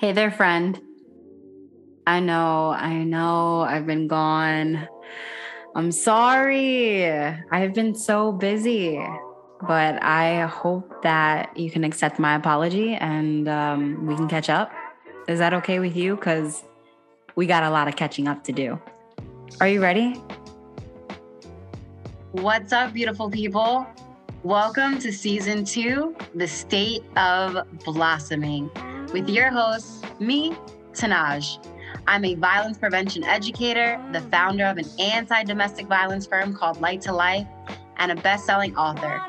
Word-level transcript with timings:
Hey 0.00 0.12
there, 0.12 0.30
friend. 0.30 0.80
I 2.06 2.20
know, 2.20 2.70
I 2.70 3.02
know, 3.02 3.62
I've 3.62 3.84
been 3.84 4.06
gone. 4.06 4.86
I'm 5.74 5.90
sorry. 5.90 7.04
I've 7.10 7.74
been 7.74 7.96
so 7.96 8.30
busy, 8.30 9.04
but 9.60 10.00
I 10.00 10.46
hope 10.46 11.02
that 11.02 11.56
you 11.56 11.68
can 11.68 11.82
accept 11.82 12.20
my 12.20 12.36
apology 12.36 12.94
and 12.94 13.48
um, 13.48 14.06
we 14.06 14.14
can 14.14 14.28
catch 14.28 14.48
up. 14.48 14.70
Is 15.26 15.40
that 15.40 15.52
okay 15.54 15.80
with 15.80 15.96
you? 15.96 16.14
Because 16.14 16.62
we 17.34 17.46
got 17.46 17.64
a 17.64 17.70
lot 17.70 17.88
of 17.88 17.96
catching 17.96 18.28
up 18.28 18.44
to 18.44 18.52
do. 18.52 18.80
Are 19.60 19.66
you 19.66 19.82
ready? 19.82 20.12
What's 22.30 22.72
up, 22.72 22.92
beautiful 22.92 23.28
people? 23.28 23.84
Welcome 24.44 25.00
to 25.00 25.12
season 25.12 25.64
two, 25.64 26.14
The 26.36 26.46
State 26.46 27.02
of 27.16 27.66
Blossoming 27.84 28.70
with 29.12 29.28
your 29.28 29.50
host, 29.50 30.04
me, 30.20 30.56
Tanaj. 30.92 31.64
I'm 32.06 32.24
a 32.24 32.34
violence 32.34 32.78
prevention 32.78 33.24
educator, 33.24 34.02
the 34.12 34.20
founder 34.22 34.64
of 34.64 34.78
an 34.78 34.86
anti 34.98 35.44
domestic 35.44 35.86
violence 35.86 36.26
firm 36.26 36.54
called 36.54 36.80
Light 36.80 37.00
to 37.02 37.12
Life, 37.12 37.46
and 37.96 38.12
a 38.12 38.16
best 38.16 38.44
selling 38.46 38.76
author. 38.76 39.20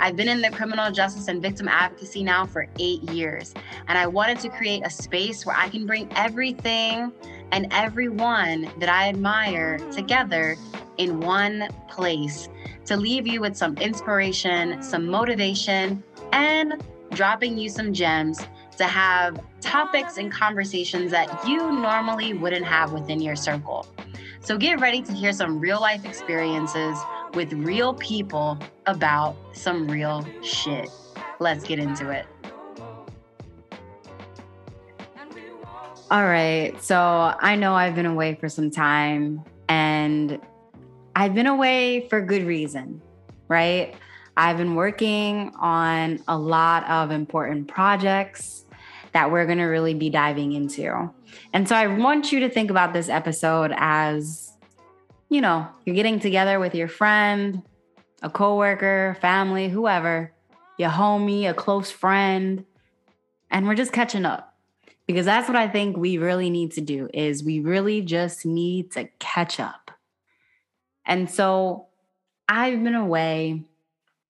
I've 0.00 0.16
been 0.16 0.28
in 0.28 0.40
the 0.40 0.50
criminal 0.50 0.90
justice 0.90 1.28
and 1.28 1.40
victim 1.40 1.68
advocacy 1.68 2.22
now 2.22 2.46
for 2.46 2.66
eight 2.78 3.02
years, 3.04 3.54
and 3.88 3.98
I 3.98 4.06
wanted 4.06 4.40
to 4.40 4.48
create 4.48 4.86
a 4.86 4.90
space 4.90 5.46
where 5.46 5.56
I 5.56 5.68
can 5.68 5.86
bring 5.86 6.10
everything 6.16 7.12
and 7.52 7.68
everyone 7.72 8.70
that 8.78 8.88
I 8.88 9.08
admire 9.08 9.78
together 9.92 10.56
in 10.98 11.20
one 11.20 11.68
place 11.88 12.48
to 12.86 12.96
leave 12.96 13.26
you 13.26 13.40
with 13.40 13.56
some 13.56 13.76
inspiration, 13.78 14.82
some 14.82 15.06
motivation, 15.06 16.02
and 16.32 16.82
dropping 17.10 17.56
you 17.56 17.68
some 17.68 17.92
gems 17.92 18.40
to 18.76 18.84
have 18.84 19.40
topics 19.60 20.18
and 20.18 20.30
conversations 20.30 21.10
that 21.10 21.46
you 21.46 21.72
normally 21.72 22.34
wouldn't 22.34 22.64
have 22.64 22.92
within 22.92 23.20
your 23.20 23.36
circle. 23.36 23.86
So 24.40 24.56
get 24.56 24.80
ready 24.80 25.02
to 25.02 25.12
hear 25.12 25.32
some 25.32 25.58
real 25.58 25.80
life 25.80 26.04
experiences 26.04 26.96
with 27.34 27.52
real 27.52 27.94
people 27.94 28.58
about 28.86 29.36
some 29.52 29.88
real 29.88 30.26
shit. 30.42 30.88
Let's 31.40 31.64
get 31.64 31.78
into 31.78 32.10
it. 32.10 32.26
All 36.08 36.24
right. 36.24 36.80
So 36.80 36.96
I 36.96 37.56
know 37.56 37.74
I've 37.74 37.96
been 37.96 38.06
away 38.06 38.36
for 38.36 38.48
some 38.48 38.70
time 38.70 39.42
and 39.68 40.38
I've 41.16 41.34
been 41.34 41.48
away 41.48 42.06
for 42.08 42.20
good 42.20 42.44
reason, 42.44 43.02
right? 43.48 43.96
I've 44.36 44.58
been 44.58 44.76
working 44.76 45.52
on 45.58 46.22
a 46.28 46.38
lot 46.38 46.88
of 46.88 47.10
important 47.10 47.66
projects 47.66 48.65
that 49.16 49.30
we're 49.30 49.46
going 49.46 49.56
to 49.56 49.64
really 49.64 49.94
be 49.94 50.10
diving 50.10 50.52
into. 50.52 51.10
And 51.54 51.66
so 51.66 51.74
I 51.74 51.86
want 51.86 52.32
you 52.32 52.40
to 52.40 52.50
think 52.50 52.70
about 52.70 52.92
this 52.92 53.08
episode 53.08 53.72
as 53.74 54.52
you 55.30 55.40
know, 55.40 55.66
you're 55.86 55.96
getting 55.96 56.20
together 56.20 56.60
with 56.60 56.74
your 56.74 56.86
friend, 56.86 57.62
a 58.20 58.28
coworker, 58.28 59.16
family, 59.22 59.70
whoever, 59.70 60.34
your 60.76 60.90
homie, 60.90 61.48
a 61.48 61.54
close 61.54 61.90
friend, 61.90 62.66
and 63.50 63.66
we're 63.66 63.74
just 63.74 63.90
catching 63.90 64.26
up. 64.26 64.54
Because 65.06 65.24
that's 65.24 65.48
what 65.48 65.56
I 65.56 65.66
think 65.66 65.96
we 65.96 66.18
really 66.18 66.50
need 66.50 66.72
to 66.72 66.82
do 66.82 67.08
is 67.14 67.42
we 67.42 67.60
really 67.60 68.02
just 68.02 68.44
need 68.44 68.90
to 68.92 69.08
catch 69.18 69.58
up. 69.58 69.92
And 71.06 71.30
so 71.30 71.86
I've 72.50 72.84
been 72.84 72.94
away 72.94 73.64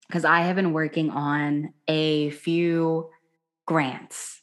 because 0.06 0.24
I 0.24 0.42
have 0.42 0.54
been 0.54 0.72
working 0.72 1.10
on 1.10 1.74
a 1.88 2.30
few 2.30 3.10
grants 3.66 4.35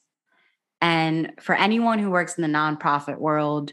and 0.83 1.31
for 1.39 1.55
anyone 1.55 1.97
who 1.97 2.11
works 2.11 2.37
in 2.37 2.41
the 2.41 2.59
nonprofit 2.59 3.17
world 3.17 3.71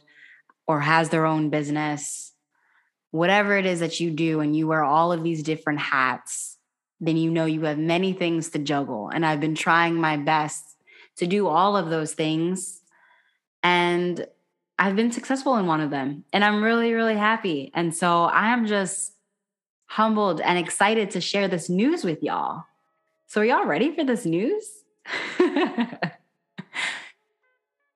or 0.69 0.79
has 0.79 1.09
their 1.09 1.27
own 1.27 1.51
business, 1.51 2.33
whatever 3.11 3.59
it 3.59 3.67
is 3.67 3.81
that 3.81 3.99
you 3.99 4.13
do, 4.13 4.39
and 4.39 4.55
you 4.55 4.69
wear 4.69 4.85
all 4.85 5.11
of 5.11 5.25
these 5.25 5.43
different 5.43 5.81
hats, 5.81 6.57
then 7.01 7.17
you 7.17 7.29
know 7.29 7.47
you 7.47 7.63
have 7.63 7.79
many 7.79 8.13
things 8.13 8.51
to 8.51 8.61
juggle. 8.61 9.09
And 9.09 9.27
I've 9.27 9.41
been 9.41 9.57
trying 9.57 9.97
my 9.97 10.19
best 10.19 10.77
to 11.17 11.27
do 11.27 11.49
all 11.49 11.77
of 11.77 11.91
those 11.91 12.15
things. 12.15 12.81
And 13.65 14.25
I've 14.79 14.95
been 14.95 15.11
successful 15.11 15.57
in 15.57 15.67
one 15.67 15.81
of 15.81 15.91
them. 15.91 16.25
And 16.33 16.45
I'm 16.45 16.63
really, 16.63 16.93
really 16.93 17.17
happy. 17.17 17.73
And 17.75 17.93
so 17.93 18.23
I 18.23 18.53
am 18.53 18.69
just 18.69 19.15
humbled 19.87 20.41
and 20.41 20.57
excited 20.57 21.11
to 21.11 21.21
share 21.21 21.49
this 21.49 21.69
news 21.69 22.05
with 22.05 22.23
y'all. 22.23 22.67
So, 23.27 23.41
are 23.41 23.45
y'all 23.45 23.67
ready 23.67 23.93
for 23.93 24.05
this 24.05 24.25
news? 24.25 24.65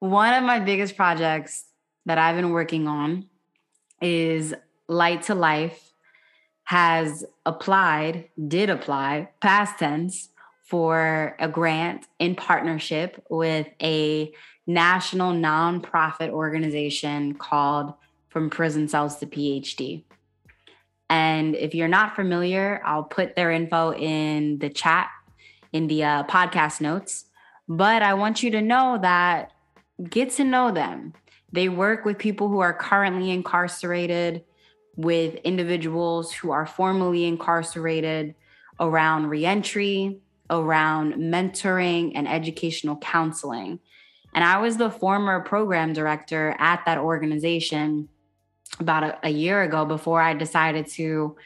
One 0.04 0.34
of 0.34 0.44
my 0.44 0.60
biggest 0.60 0.96
projects 0.96 1.64
that 2.04 2.18
I've 2.18 2.36
been 2.36 2.50
working 2.50 2.86
on 2.86 3.24
is 4.02 4.52
Light 4.86 5.22
to 5.22 5.34
Life 5.34 5.94
has 6.64 7.24
applied, 7.46 8.28
did 8.46 8.68
apply, 8.68 9.30
past 9.40 9.78
tense, 9.78 10.28
for 10.66 11.34
a 11.38 11.48
grant 11.48 12.06
in 12.18 12.34
partnership 12.34 13.24
with 13.30 13.66
a 13.80 14.30
national 14.66 15.32
nonprofit 15.32 16.28
organization 16.28 17.32
called 17.36 17.94
From 18.28 18.50
Prison 18.50 18.88
Cells 18.88 19.16
to 19.20 19.26
PhD. 19.26 20.04
And 21.08 21.54
if 21.54 21.74
you're 21.74 21.88
not 21.88 22.14
familiar, 22.14 22.82
I'll 22.84 23.04
put 23.04 23.36
their 23.36 23.50
info 23.50 23.94
in 23.94 24.58
the 24.58 24.68
chat, 24.68 25.08
in 25.72 25.86
the 25.86 26.04
uh, 26.04 26.24
podcast 26.24 26.82
notes. 26.82 27.24
But 27.66 28.02
I 28.02 28.12
want 28.12 28.42
you 28.42 28.50
to 28.50 28.60
know 28.60 28.98
that 29.00 29.52
get 30.08 30.30
to 30.32 30.44
know 30.44 30.70
them. 30.70 31.12
They 31.52 31.68
work 31.68 32.04
with 32.04 32.18
people 32.18 32.48
who 32.48 32.60
are 32.60 32.74
currently 32.74 33.30
incarcerated, 33.30 34.44
with 34.96 35.34
individuals 35.36 36.32
who 36.32 36.50
are 36.50 36.66
formerly 36.66 37.24
incarcerated 37.24 38.34
around 38.80 39.28
reentry, 39.28 40.20
around 40.50 41.14
mentoring 41.14 42.12
and 42.14 42.28
educational 42.28 42.96
counseling. 42.96 43.80
And 44.34 44.44
I 44.44 44.58
was 44.58 44.76
the 44.76 44.90
former 44.90 45.40
program 45.40 45.92
director 45.92 46.54
at 46.58 46.84
that 46.86 46.98
organization 46.98 48.08
about 48.80 49.04
a, 49.04 49.18
a 49.24 49.30
year 49.30 49.62
ago 49.62 49.84
before 49.84 50.20
I 50.20 50.34
decided 50.34 50.88
to 50.88 51.36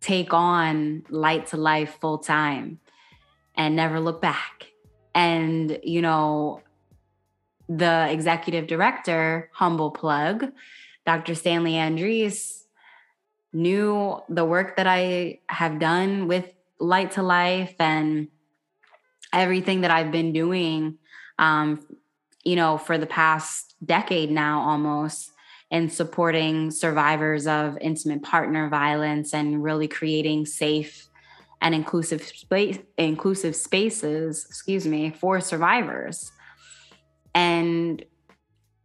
take 0.00 0.32
on 0.34 1.04
Light 1.10 1.46
to 1.48 1.56
Life 1.56 1.98
full 2.00 2.18
time 2.18 2.80
and 3.54 3.76
never 3.76 4.00
look 4.00 4.20
back. 4.20 4.66
And, 5.14 5.78
you 5.82 6.02
know, 6.02 6.62
the 7.68 8.10
executive 8.10 8.66
director, 8.66 9.50
humble 9.52 9.90
plug, 9.90 10.52
Dr. 11.04 11.34
Stanley 11.34 11.72
Andrisse, 11.72 12.64
knew 13.52 14.20
the 14.28 14.44
work 14.44 14.76
that 14.76 14.86
I 14.86 15.40
have 15.48 15.78
done 15.78 16.28
with 16.28 16.52
Light 16.78 17.12
to 17.12 17.22
Life 17.22 17.74
and 17.78 18.28
everything 19.32 19.82
that 19.82 19.90
I've 19.90 20.12
been 20.12 20.32
doing, 20.32 20.98
um, 21.38 21.84
you 22.44 22.56
know, 22.56 22.78
for 22.78 22.98
the 22.98 23.06
past 23.06 23.74
decade 23.84 24.30
now 24.30 24.60
almost, 24.60 25.32
in 25.70 25.90
supporting 25.90 26.70
survivors 26.70 27.46
of 27.46 27.76
intimate 27.80 28.22
partner 28.22 28.68
violence 28.68 29.34
and 29.34 29.62
really 29.62 29.88
creating 29.88 30.46
safe 30.46 31.08
and 31.60 31.74
inclusive 31.74 32.22
space, 32.22 32.78
inclusive 32.96 33.54
spaces, 33.54 34.46
excuse 34.48 34.86
me, 34.86 35.10
for 35.10 35.40
survivors. 35.40 36.32
And 37.38 38.04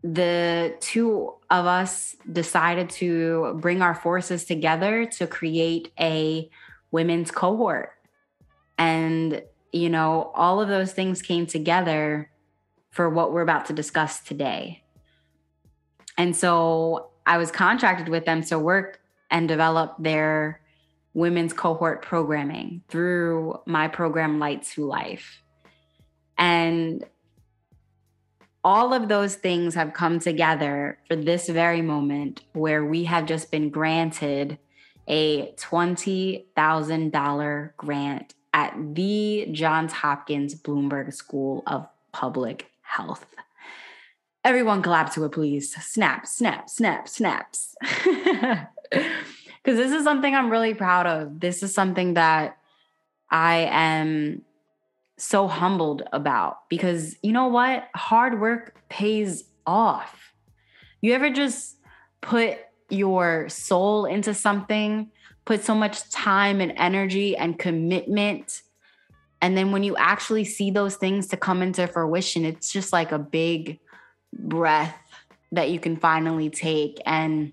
the 0.04 0.76
two 0.80 1.34
of 1.50 1.66
us 1.66 2.16
decided 2.32 2.92
to 2.92 3.58
bring 3.60 3.82
our 3.82 3.96
forces 3.96 4.46
together 4.46 5.08
to 5.18 5.26
create 5.26 5.92
a 6.00 6.52
women's 6.92 7.32
cohort. 7.32 7.94
And, 8.78 9.42
you 9.72 9.90
know, 9.90 10.32
all 10.36 10.62
of 10.62 10.68
those 10.68 10.94
things 10.94 11.24
came 11.24 11.48
together 11.48 12.30
for 12.92 13.10
what 13.10 13.34
we're 13.34 13.42
about 13.42 13.66
to 13.66 13.74
discuss 13.74 14.20
today. 14.20 14.84
And 16.16 16.36
so 16.36 17.10
I 17.26 17.40
was 17.40 17.50
contracted 17.50 18.08
with 18.08 18.26
them 18.26 18.44
to 18.44 18.60
work 18.60 19.00
and 19.32 19.48
develop 19.48 19.96
their 19.98 20.62
women's 21.16 21.54
cohort 21.54 22.04
programming 22.04 22.84
through 22.88 23.62
my 23.66 23.88
program 23.88 24.38
Light 24.38 24.62
to 24.74 24.86
Life. 24.86 25.42
And 26.38 27.04
all 28.64 28.94
of 28.94 29.10
those 29.10 29.36
things 29.36 29.76
have 29.76 29.94
come 29.94 30.20
together 30.20 30.98
for 31.08 31.16
this 31.16 31.50
very 31.50 31.82
moment 31.82 32.42
where 32.54 32.86
we 32.86 33.06
have 33.06 33.26
just 33.26 33.50
been 33.52 33.70
granted 33.70 34.58
a 35.08 35.52
$20,000 35.58 37.76
grant 37.76 38.34
at 38.54 38.74
the 38.96 39.48
Johns 39.52 39.92
Hopkins 39.92 40.56
Bloomberg 40.56 41.14
School 41.14 41.64
of 41.68 41.86
Public 42.14 42.72
Health. 42.82 43.26
Everyone 44.46 44.82
clap 44.82 45.14
to 45.14 45.26
it, 45.26 45.32
please. 45.32 45.74
Snap, 45.76 46.28
snap, 46.28 46.70
snap, 46.70 47.08
snaps. 47.08 47.76
Because 48.04 48.68
this 49.64 49.92
is 49.92 50.04
something 50.04 50.36
I'm 50.36 50.50
really 50.50 50.74
proud 50.74 51.08
of. 51.08 51.40
This 51.40 51.64
is 51.64 51.74
something 51.74 52.16
that 52.16 52.58
I 53.30 53.70
am 53.72 54.42
so 55.18 55.48
humbled 55.48 56.04
about 56.12 56.70
because 56.70 57.16
you 57.22 57.32
know 57.32 57.48
what? 57.48 57.88
Hard 57.96 58.40
work 58.40 58.76
pays 58.90 59.44
off. 59.66 60.34
You 61.02 61.14
ever 61.14 61.30
just 61.30 61.78
put 62.22 62.58
your 62.90 63.50
soul 63.50 64.06
into 64.06 64.34
something, 64.34 65.12
put 65.46 65.64
so 65.64 65.76
much 65.76 66.10
time 66.10 66.62
and 66.62 66.74
energy 66.78 67.36
and 67.36 67.58
commitment. 67.58 68.62
And 69.42 69.58
then 69.58 69.72
when 69.72 69.84
you 69.84 69.96
actually 69.98 70.46
see 70.46 70.72
those 70.72 70.96
things 70.96 71.28
to 71.28 71.38
come 71.38 71.62
into 71.62 71.86
fruition, 71.88 72.46
it's 72.46 72.72
just 72.72 72.94
like 72.94 73.12
a 73.12 73.20
big 73.20 73.80
breath 74.32 74.96
that 75.52 75.70
you 75.70 75.80
can 75.80 75.98
finally 75.98 76.50
take. 76.50 77.00
And 77.06 77.52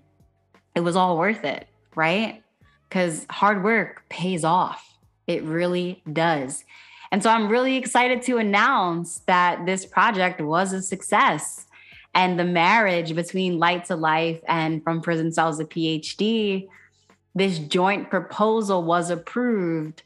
it 0.75 0.79
was 0.79 0.95
all 0.95 1.17
worth 1.17 1.43
it, 1.43 1.67
right? 1.95 2.43
Because 2.87 3.25
hard 3.29 3.63
work 3.63 4.03
pays 4.09 4.43
off. 4.43 4.97
It 5.27 5.43
really 5.43 6.01
does. 6.11 6.63
And 7.11 7.21
so 7.21 7.29
I'm 7.29 7.49
really 7.49 7.75
excited 7.75 8.21
to 8.23 8.37
announce 8.37 9.19
that 9.27 9.65
this 9.65 9.85
project 9.85 10.39
was 10.39 10.71
a 10.73 10.81
success 10.81 11.65
and 12.13 12.37
the 12.37 12.43
marriage 12.43 13.15
between 13.15 13.59
Light 13.59 13.85
to 13.85 13.95
Life 13.95 14.41
and 14.47 14.83
From 14.83 15.01
Prison 15.01 15.31
Cells 15.31 15.59
to 15.59 15.65
PhD, 15.65 16.67
this 17.35 17.59
joint 17.59 18.09
proposal 18.09 18.83
was 18.83 19.09
approved 19.09 20.03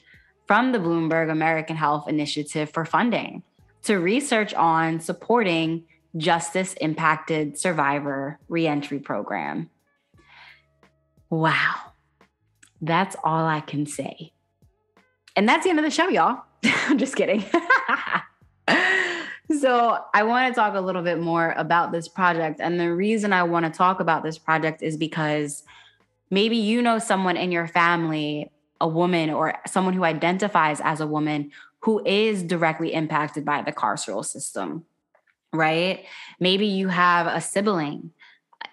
from 0.48 0.72
the 0.72 0.78
Bloomberg 0.78 1.32
American 1.32 1.76
Health 1.76 2.08
Initiative 2.08 2.70
for 2.70 2.86
funding 2.86 3.42
to 3.84 3.98
research 3.98 4.54
on 4.54 5.00
supporting 5.00 5.84
justice 6.18 6.74
impacted 6.76 7.58
survivor 7.58 8.40
reentry 8.48 9.00
program. 9.00 9.70
Wow. 11.30 11.76
That's 12.82 13.16
all 13.24 13.46
I 13.46 13.62
can 13.62 13.88
say. 13.88 14.32
And 15.36 15.50
that's 15.50 15.64
the 15.64 15.72
end 15.72 15.80
of 15.80 15.86
the 15.86 15.92
show, 15.92 16.08
y'all. 16.08 16.45
I'm 16.88 16.98
just 16.98 17.16
kidding. 17.16 17.44
So, 19.52 20.00
I 20.12 20.24
want 20.24 20.54
to 20.54 20.60
talk 20.60 20.74
a 20.74 20.82
little 20.82 21.04
bit 21.04 21.20
more 21.20 21.54
about 21.56 21.92
this 21.92 22.08
project. 22.08 22.60
And 22.60 22.80
the 22.80 22.92
reason 22.92 23.32
I 23.32 23.44
want 23.44 23.66
to 23.66 23.72
talk 23.72 24.00
about 24.00 24.24
this 24.24 24.40
project 24.40 24.82
is 24.82 24.98
because 24.98 25.64
maybe 26.32 26.58
you 26.58 26.82
know 26.82 26.98
someone 26.98 27.38
in 27.38 27.52
your 27.52 27.68
family, 27.68 28.52
a 28.82 28.88
woman 28.88 29.30
or 29.30 29.54
someone 29.68 29.94
who 29.94 30.04
identifies 30.04 30.82
as 30.84 31.00
a 31.00 31.06
woman 31.06 31.52
who 31.82 32.04
is 32.06 32.42
directly 32.42 32.92
impacted 32.92 33.46
by 33.46 33.62
the 33.62 33.72
carceral 33.72 34.26
system, 34.26 34.84
right? 35.54 36.06
Maybe 36.40 36.66
you 36.66 36.88
have 36.88 37.28
a 37.28 37.40
sibling, 37.40 38.12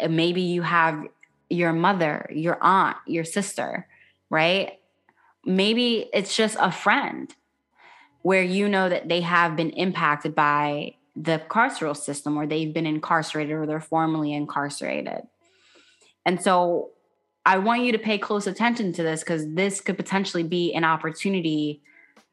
maybe 0.09 0.41
you 0.41 0.63
have 0.63 1.07
your 1.51 1.75
mother, 1.75 2.31
your 2.33 2.57
aunt, 2.63 2.97
your 3.07 3.25
sister, 3.25 3.87
right? 4.31 4.81
Maybe 5.45 6.09
it's 6.15 6.35
just 6.35 6.57
a 6.59 6.73
friend 6.73 7.33
where 8.23 8.43
you 8.43 8.69
know 8.69 8.89
that 8.89 9.09
they 9.09 9.21
have 9.21 9.57
been 9.57 9.71
impacted 9.71 10.35
by 10.35 10.95
the 11.15 11.43
carceral 11.49 11.97
system 11.97 12.37
or 12.39 12.47
they've 12.47 12.73
been 12.73 12.87
incarcerated 12.87 13.53
or 13.53 13.67
they're 13.67 13.81
formerly 13.81 14.33
incarcerated. 14.33 15.23
And 16.25 16.41
so 16.41 16.91
I 17.45 17.59
want 17.59 17.83
you 17.83 17.93
to 17.93 17.99
pay 17.99 18.19
close 18.19 18.47
attention 18.47 18.93
to 18.95 19.03
this 19.03 19.21
because 19.21 19.53
this 19.55 19.81
could 19.81 19.97
potentially 19.97 20.45
be 20.45 20.73
an 20.73 20.85
opportunity 20.85 21.83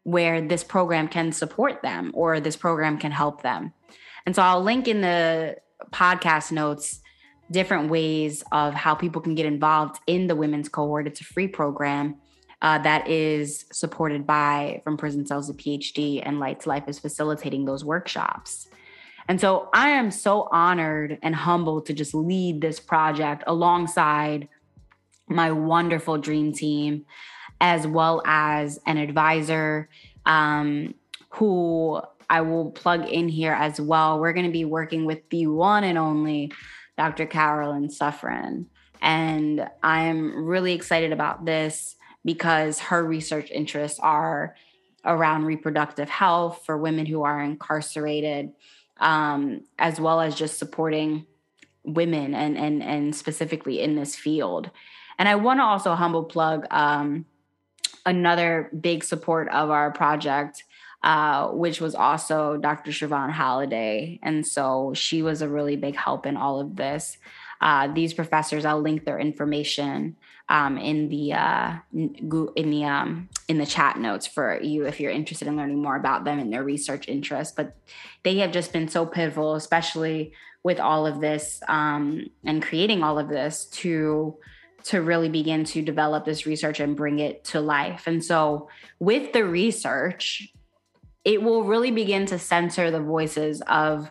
where 0.04 0.42
this 0.42 0.64
program 0.64 1.08
can 1.08 1.32
support 1.32 1.82
them 1.82 2.12
or 2.14 2.40
this 2.40 2.56
program 2.56 2.98
can 2.98 3.12
help 3.12 3.42
them. 3.42 3.74
And 4.26 4.36
so 4.36 4.44
I'll 4.44 4.62
link 4.62 4.88
in 4.88 5.02
the 5.02 5.58
podcast 5.92 6.52
notes 6.52 7.02
different 7.52 7.90
ways 7.90 8.44
of 8.52 8.76
how 8.76 8.94
people 8.94 9.22
can 9.22 9.34
get 9.34 9.46
involved 9.46 10.00
in 10.06 10.28
the 10.28 10.36
women's 10.36 10.70
cohort. 10.70 11.08
It's 11.08 11.22
a 11.22 11.24
free 11.24 11.48
program 11.48 12.16
uh, 12.62 12.78
that 12.80 13.08
is 13.08 13.66
supported 13.72 14.28
by 14.28 14.82
From 14.84 14.98
Prison 14.98 15.26
Cells 15.26 15.48
to 15.48 15.54
PhD 15.54 16.22
and 16.24 16.40
Lights 16.40 16.68
Life 16.68 16.84
is 16.88 17.00
facilitating 17.00 17.66
those 17.66 17.86
workshops. 17.86 18.68
And 19.28 19.40
so 19.40 19.70
I 19.74 19.90
am 19.90 20.12
so 20.12 20.50
honored 20.52 21.20
and 21.22 21.36
humbled 21.36 21.86
to 21.86 21.94
just 21.94 22.14
lead 22.14 22.62
this 22.62 22.80
project 22.80 23.44
alongside 23.48 24.50
my 25.28 25.52
wonderful 25.52 26.18
dream 26.18 26.52
team, 26.52 27.06
as 27.62 27.86
well 27.86 28.24
as 28.26 28.80
an 28.88 28.98
advisor 28.98 29.88
um, 30.26 30.96
who 31.30 32.02
I 32.30 32.42
will 32.42 32.72
plug 32.72 33.08
in 33.08 33.30
here 33.30 33.54
as 33.54 33.80
well. 33.80 34.20
We're 34.20 34.34
going 34.34 34.48
to 34.48 34.52
be 34.52 34.66
working 34.66 35.06
with 35.06 35.28
the 35.30 35.48
one 35.48 35.84
and 35.84 35.98
only 35.98 36.52
Dr. 36.98 37.26
Carolyn 37.26 37.88
Sufrin. 37.88 38.66
And 39.02 39.70
I'm 39.82 40.46
really 40.46 40.74
excited 40.74 41.14
about 41.14 41.46
this 41.46 41.96
because 42.26 42.80
her 42.80 43.04
research 43.04 43.52
interests 43.52 44.00
are 44.00 44.56
around 45.06 45.46
reproductive 45.46 46.10
health 46.10 46.64
for 46.66 46.78
women 46.78 47.06
who 47.06 47.24
are 47.24 47.42
incarcerated, 47.42 48.52
um, 48.98 49.62
as 49.78 50.00
well 50.00 50.20
as 50.20 50.36
just 50.36 50.60
supporting 50.60 51.26
women 51.84 52.36
and 52.36 52.58
and 52.58 52.84
and 52.84 53.16
specifically 53.16 53.80
in 53.82 53.96
this 53.96 54.16
field. 54.16 54.70
And 55.18 55.28
I 55.28 55.36
want 55.36 55.60
to 55.60 55.64
also 55.64 55.96
humble 55.96 56.24
plug 56.24 56.66
um, 56.72 57.26
another 58.06 58.70
big 58.80 59.04
support 59.04 59.50
of 59.50 59.70
our 59.70 59.92
project, 59.92 60.64
uh, 61.04 61.50
which 61.50 61.82
was 61.82 61.94
also 61.94 62.58
Dr. 62.58 62.92
Siobhan 62.92 63.32
Halliday. 63.32 64.20
And 64.24 64.46
so 64.48 64.94
she 64.96 65.22
was 65.22 65.42
a 65.42 65.50
really 65.50 65.76
big 65.76 65.96
help 65.96 66.26
in 66.26 66.38
all 66.38 66.60
of 66.60 66.78
this. 66.78 67.18
Uh, 67.60 67.88
these 67.94 68.14
professors, 68.14 68.64
I'll 68.64 68.82
link 68.82 69.04
their 69.04 69.20
information 69.20 70.16
um, 70.50 70.78
in 70.78 71.10
the 71.10 71.34
uh, 71.34 71.76
in 71.94 72.70
the 72.72 72.84
um, 72.84 73.30
in 73.48 73.60
the 73.60 73.66
chat 73.66 73.98
notes 73.98 74.26
for 74.26 74.60
you 74.62 74.86
if 74.86 75.00
you're 75.00 75.12
interested 75.12 75.48
in 75.48 75.56
learning 75.56 75.82
more 75.82 75.96
about 75.96 76.26
them 76.26 76.40
and 76.40 76.52
their 76.52 76.64
research 76.64 77.08
interests. 77.08 77.54
But 77.56 77.76
they 78.24 78.38
have 78.40 78.52
just 78.52 78.74
been 78.74 78.88
so 78.88 79.06
pivotal, 79.06 79.56
especially 79.56 80.34
with 80.64 80.80
all 80.80 81.06
of 81.06 81.22
this 81.22 81.62
um, 81.68 82.26
and 82.44 82.62
creating 82.62 83.04
all 83.04 83.20
of 83.20 83.30
this 83.30 83.66
to 83.68 84.36
to 84.86 85.02
really 85.02 85.30
begin 85.30 85.64
to 85.66 85.82
develop 85.82 86.26
this 86.26 86.46
research 86.46 86.80
and 86.80 86.96
bring 86.96 87.20
it 87.20 87.44
to 87.44 87.60
life. 87.62 88.08
And 88.08 88.24
so 88.24 88.70
with 88.98 89.34
the 89.34 89.46
research, 89.46 90.52
it 91.26 91.44
will 91.44 91.64
really 91.64 91.92
begin 91.92 92.26
to 92.28 92.40
center 92.40 92.90
the 92.90 93.02
voices 93.02 93.62
of 93.68 94.10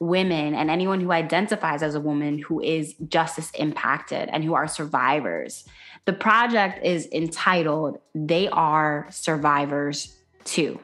women 0.00 0.54
and 0.54 0.70
anyone 0.70 1.00
who 1.00 1.10
identifies 1.10 1.82
as 1.82 1.94
a 1.94 2.00
woman 2.00 2.38
who 2.38 2.60
is 2.60 2.94
justice 3.08 3.50
impacted 3.52 4.28
and 4.32 4.44
who 4.44 4.54
are 4.54 4.68
survivors. 4.68 5.64
The 6.04 6.12
project 6.12 6.84
is 6.84 7.08
entitled 7.12 7.98
They 8.14 8.48
Are 8.48 9.08
Survivors 9.10 10.16
Too. 10.44 10.80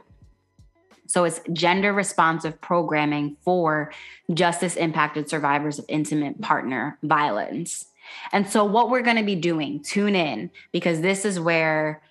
So 1.06 1.24
it's 1.24 1.40
gender 1.52 1.92
responsive 1.92 2.60
programming 2.60 3.36
for 3.44 3.92
justice 4.32 4.74
impacted 4.74 5.28
survivors 5.28 5.78
of 5.78 5.84
intimate 5.88 6.40
partner 6.40 6.98
violence. 7.02 7.86
And 8.32 8.48
so, 8.48 8.64
what 8.64 8.90
we're 8.90 9.02
going 9.02 9.16
to 9.16 9.22
be 9.22 9.36
doing, 9.36 9.82
tune 9.82 10.14
in 10.14 10.50
because 10.72 11.00
this 11.00 11.24
is 11.24 11.38
where 11.38 12.02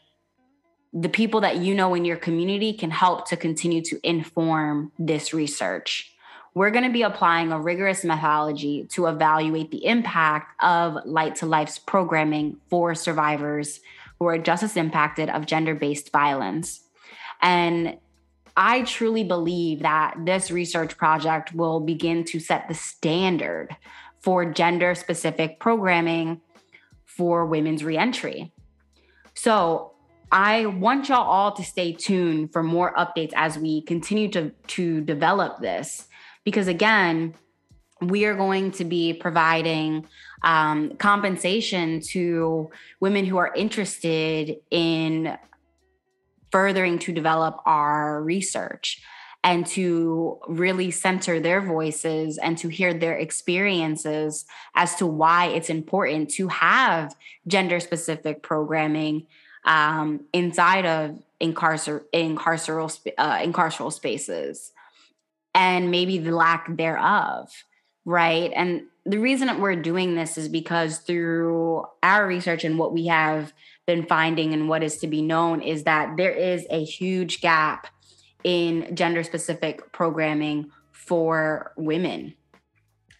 the 0.93 1.09
people 1.09 1.41
that 1.41 1.57
you 1.57 1.75
know 1.75 1.93
in 1.95 2.05
your 2.05 2.17
community 2.17 2.73
can 2.73 2.91
help 2.91 3.27
to 3.29 3.37
continue 3.37 3.81
to 3.81 3.99
inform 4.03 4.91
this 4.97 5.33
research 5.33 6.12
we're 6.55 6.71
going 6.71 6.85
to 6.85 6.91
be 6.91 7.01
applying 7.01 7.51
a 7.51 7.59
rigorous 7.59 8.03
methodology 8.03 8.85
to 8.91 9.07
evaluate 9.07 9.71
the 9.71 9.85
impact 9.85 10.61
of 10.63 10.97
Light 11.05 11.35
to 11.37 11.45
Life's 11.45 11.79
programming 11.79 12.57
for 12.69 12.93
survivors 12.93 13.79
who 14.19 14.27
are 14.27 14.37
justice 14.37 14.77
impacted 14.77 15.29
of 15.29 15.45
gender 15.45 15.73
based 15.73 16.11
violence. 16.11 16.81
And 17.41 17.97
I 18.55 18.83
truly 18.83 19.23
believe 19.23 19.79
that 19.79 20.13
this 20.25 20.51
research 20.51 20.95
project 20.95 21.53
will 21.55 21.79
begin 21.79 22.23
to 22.25 22.39
set 22.39 22.67
the 22.67 22.75
standard 22.75 23.75
for 24.19 24.45
gender 24.45 24.93
specific 24.93 25.59
programming 25.59 26.39
for 27.05 27.45
women's 27.45 27.83
reentry. 27.83 28.51
So, 29.33 29.89
I 30.31 30.65
want 30.65 31.09
y'all 31.09 31.29
all 31.29 31.51
to 31.51 31.63
stay 31.63 31.93
tuned 31.93 32.53
for 32.53 32.63
more 32.63 32.91
updates 32.95 33.33
as 33.35 33.55
we 33.55 33.83
continue 33.83 34.29
to, 34.29 34.49
to 34.49 35.01
develop 35.01 35.59
this 35.59 36.07
because 36.43 36.67
again, 36.67 37.35
we 38.01 38.25
are 38.25 38.35
going 38.35 38.71
to 38.71 38.83
be 38.83 39.13
providing 39.13 40.05
um, 40.43 40.95
compensation 40.97 42.01
to 42.01 42.69
women 42.99 43.25
who 43.25 43.37
are 43.37 43.53
interested 43.55 44.57
in 44.69 45.37
furthering 46.51 46.99
to 46.99 47.13
develop 47.13 47.59
our 47.65 48.21
research 48.21 49.01
and 49.43 49.65
to 49.65 50.39
really 50.47 50.91
center 50.91 51.39
their 51.39 51.61
voices 51.61 52.37
and 52.37 52.57
to 52.57 52.69
hear 52.69 52.93
their 52.93 53.17
experiences 53.17 54.45
as 54.75 54.95
to 54.95 55.05
why 55.05 55.47
it's 55.47 55.69
important 55.69 56.29
to 56.29 56.47
have 56.47 57.13
gender 57.47 57.79
specific 57.79 58.41
programming 58.41 59.27
um, 59.65 60.21
inside 60.31 60.85
of 60.85 61.21
incarcer- 61.41 62.03
incarceral, 62.13 62.97
uh, 63.17 63.37
incarceral 63.39 63.91
spaces 63.91 64.71
and 65.53 65.91
maybe 65.91 66.17
the 66.17 66.31
lack 66.31 66.75
thereof, 66.75 67.49
right? 68.05 68.51
And 68.55 68.83
the 69.05 69.19
reason 69.19 69.59
we're 69.59 69.75
doing 69.75 70.15
this 70.15 70.37
is 70.37 70.47
because 70.47 70.99
through 70.99 71.85
our 72.01 72.25
research 72.25 72.63
and 72.63 72.79
what 72.79 72.93
we 72.93 73.07
have 73.07 73.53
been 73.85 74.05
finding 74.05 74.53
and 74.53 74.69
what 74.69 74.81
is 74.83 74.97
to 74.99 75.07
be 75.07 75.21
known 75.21 75.61
is 75.61 75.83
that 75.83 76.15
there 76.15 76.31
is 76.31 76.65
a 76.69 76.83
huge 76.83 77.41
gap 77.41 77.87
in 78.43 78.95
gender 78.95 79.23
specific 79.23 79.91
programming 79.91 80.71
for 80.91 81.73
women. 81.75 82.33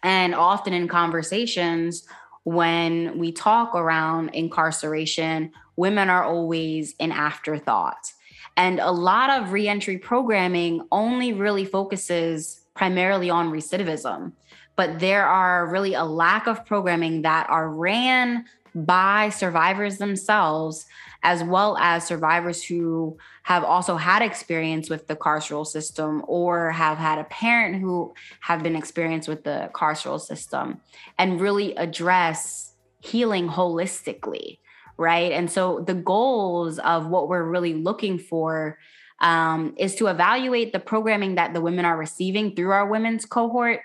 And 0.02 0.34
often 0.34 0.72
in 0.72 0.88
conversations, 0.88 2.06
when 2.44 3.18
we 3.18 3.32
talk 3.32 3.74
around 3.74 4.30
incarceration, 4.30 5.52
women 5.76 6.10
are 6.10 6.24
always 6.24 6.94
an 7.00 7.12
afterthought. 7.12 8.12
And 8.56 8.78
a 8.80 8.90
lot 8.90 9.30
of 9.30 9.52
reentry 9.52 9.98
programming 9.98 10.86
only 10.92 11.32
really 11.32 11.64
focuses 11.64 12.60
primarily 12.74 13.30
on 13.30 13.50
recidivism. 13.50 14.32
But 14.76 14.98
there 14.98 15.26
are 15.26 15.70
really 15.70 15.94
a 15.94 16.04
lack 16.04 16.46
of 16.46 16.64
programming 16.66 17.22
that 17.22 17.48
are 17.48 17.68
ran 17.68 18.44
by 18.74 19.28
survivors 19.28 19.98
themselves, 19.98 20.86
as 21.22 21.44
well 21.44 21.76
as 21.78 22.04
survivors 22.04 22.62
who 22.62 23.16
have 23.44 23.62
also 23.62 23.96
had 23.96 24.20
experience 24.20 24.90
with 24.90 25.06
the 25.06 25.14
carceral 25.14 25.64
system 25.64 26.22
or 26.26 26.70
have 26.72 26.98
had 26.98 27.18
a 27.18 27.24
parent 27.24 27.80
who 27.80 28.12
have 28.40 28.62
been 28.62 28.74
experienced 28.74 29.28
with 29.28 29.44
the 29.44 29.70
carceral 29.72 30.20
system 30.20 30.80
and 31.18 31.40
really 31.40 31.74
address 31.76 32.72
healing 33.00 33.48
holistically 33.48 34.58
right 34.96 35.32
and 35.32 35.50
so 35.50 35.80
the 35.80 35.94
goals 35.94 36.78
of 36.78 37.08
what 37.08 37.28
we're 37.28 37.44
really 37.44 37.74
looking 37.74 38.18
for 38.18 38.78
um, 39.20 39.74
is 39.78 39.94
to 39.96 40.08
evaluate 40.08 40.72
the 40.72 40.80
programming 40.80 41.36
that 41.36 41.54
the 41.54 41.60
women 41.60 41.84
are 41.84 41.96
receiving 41.96 42.54
through 42.54 42.70
our 42.70 42.86
women's 42.86 43.24
cohort 43.24 43.80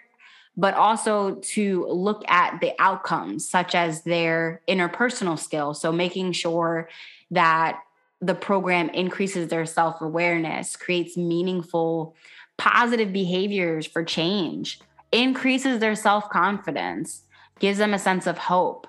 but 0.59 0.73
also 0.73 1.35
to 1.35 1.85
look 1.87 2.21
at 2.27 2.59
the 2.59 2.73
outcomes, 2.79 3.47
such 3.47 3.73
as 3.73 4.03
their 4.03 4.61
interpersonal 4.67 5.39
skills. 5.39 5.79
So, 5.79 5.89
making 5.93 6.33
sure 6.33 6.89
that 7.31 7.79
the 8.19 8.35
program 8.35 8.89
increases 8.89 9.47
their 9.47 9.65
self 9.65 10.01
awareness, 10.01 10.75
creates 10.75 11.15
meaningful, 11.15 12.13
positive 12.57 13.13
behaviors 13.13 13.87
for 13.87 14.03
change, 14.03 14.81
increases 15.13 15.79
their 15.79 15.95
self 15.95 16.29
confidence, 16.29 17.23
gives 17.59 17.77
them 17.77 17.93
a 17.93 17.99
sense 17.99 18.27
of 18.27 18.37
hope. 18.37 18.85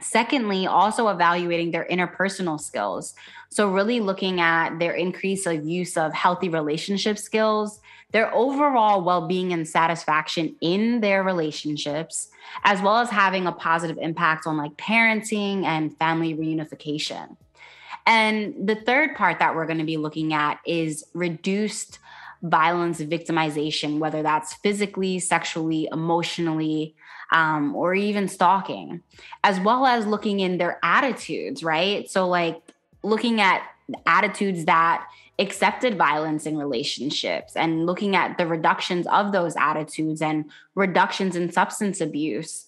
Secondly, 0.00 0.66
also 0.66 1.08
evaluating 1.08 1.72
their 1.72 1.86
interpersonal 1.90 2.60
skills. 2.60 3.14
So, 3.48 3.70
really 3.70 4.00
looking 4.00 4.40
at 4.40 4.78
their 4.78 4.92
increase 4.92 5.44
of 5.46 5.66
use 5.66 5.96
of 5.96 6.14
healthy 6.14 6.48
relationship 6.48 7.18
skills, 7.18 7.80
their 8.12 8.32
overall 8.32 9.02
well 9.02 9.26
being 9.26 9.52
and 9.52 9.66
satisfaction 9.66 10.54
in 10.60 11.00
their 11.00 11.22
relationships, 11.22 12.28
as 12.64 12.80
well 12.80 12.98
as 12.98 13.10
having 13.10 13.46
a 13.46 13.52
positive 13.52 13.98
impact 13.98 14.46
on 14.46 14.56
like 14.56 14.76
parenting 14.76 15.64
and 15.64 15.96
family 15.98 16.34
reunification. 16.34 17.36
And 18.06 18.54
the 18.66 18.76
third 18.76 19.16
part 19.16 19.38
that 19.40 19.54
we're 19.54 19.66
going 19.66 19.78
to 19.78 19.84
be 19.84 19.98
looking 19.98 20.32
at 20.32 20.60
is 20.64 21.04
reduced 21.12 21.98
violence 22.42 23.00
victimization, 23.00 23.98
whether 23.98 24.22
that's 24.22 24.54
physically, 24.54 25.18
sexually, 25.18 25.88
emotionally, 25.92 26.94
um, 27.32 27.74
or 27.76 27.94
even 27.94 28.28
stalking, 28.28 29.02
as 29.44 29.60
well 29.60 29.86
as 29.86 30.06
looking 30.06 30.40
in 30.40 30.58
their 30.58 30.78
attitudes, 30.82 31.62
right? 31.62 32.10
So, 32.10 32.28
like 32.28 32.60
looking 33.02 33.40
at 33.40 33.62
attitudes 34.06 34.64
that 34.66 35.06
accepted 35.38 35.96
violence 35.96 36.46
in 36.46 36.56
relationships 36.56 37.54
and 37.54 37.86
looking 37.86 38.16
at 38.16 38.38
the 38.38 38.46
reductions 38.46 39.06
of 39.06 39.32
those 39.32 39.54
attitudes 39.56 40.20
and 40.20 40.44
reductions 40.74 41.36
in 41.36 41.52
substance 41.52 42.00
abuse. 42.00 42.66